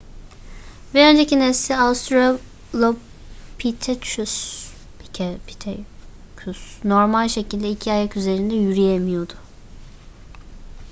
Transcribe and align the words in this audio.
bir 0.93 1.01
önceki 1.05 1.39
nesli 1.39 1.77
australopithecus 1.77 4.67
normal 6.83 7.27
şekilde 7.27 7.69
iki 7.69 7.91
ayak 7.91 8.17
üzerinde 8.17 8.55
yürüyemiyordu 8.55 9.33